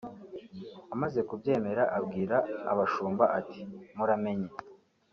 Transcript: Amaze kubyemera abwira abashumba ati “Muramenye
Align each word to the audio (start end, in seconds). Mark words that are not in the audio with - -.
Amaze 0.93 1.19
kubyemera 1.29 1.83
abwira 1.97 2.35
abashumba 2.71 3.25
ati 3.39 3.61
“Muramenye 3.97 4.49